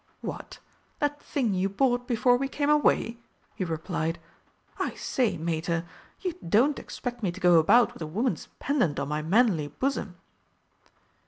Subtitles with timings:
[0.21, 0.57] "What
[0.97, 3.19] that thing you bought before we came away!"
[3.53, 4.17] he replied.
[4.79, 5.85] "I say, Mater,
[6.21, 10.15] you don't expect me to go about with a woman's pendant on my manly bosom!"